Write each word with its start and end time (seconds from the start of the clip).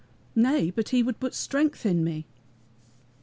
Nay, 0.35 0.71
but 0.71 0.89
he 0.89 1.03
would 1.03 1.19
put 1.19 1.35
strength 1.35 1.85
in 1.85 2.03
me." 2.03 2.25